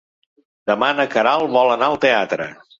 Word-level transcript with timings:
Demà 0.71 0.89
na 1.01 1.07
Queralt 1.17 1.55
vol 1.59 1.77
anar 1.77 1.93
al 1.93 2.03
teatre. 2.09 2.53